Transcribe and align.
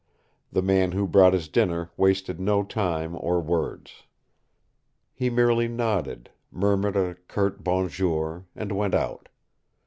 The 0.51 0.63
man 0.63 0.93
who 0.93 1.07
brought 1.07 1.33
his 1.33 1.47
dinner 1.47 1.91
wasted 1.95 2.39
no 2.39 2.63
time 2.63 3.15
or 3.19 3.39
words. 3.39 4.01
He 5.13 5.29
merely 5.29 5.67
nodded, 5.67 6.31
murmured 6.51 6.95
a 6.95 7.17
curt 7.27 7.63
bonjour, 7.63 8.47
and 8.55 8.71
went 8.71 8.95
out. 8.95 9.29